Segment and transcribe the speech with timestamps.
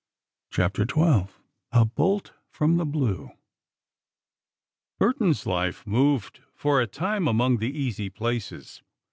[0.49, 1.27] CHAPTER XII
[1.71, 3.29] A BOLT FROM THE BLUE
[4.97, 8.81] Burton's life moved for a time among the easy places.